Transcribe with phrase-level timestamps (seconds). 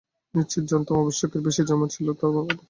[0.33, 2.59] নিশ্চিত জানতুম আবশ্যকের বেশি জামা ছিল তোমার বাক্সে।